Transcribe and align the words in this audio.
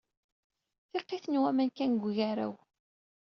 D 0.91 0.91
tiqit 0.91 1.25
n 1.29 1.39
waman 1.41 1.69
kan 1.77 1.91
deg 1.95 2.03
ugaraw. 2.09 2.55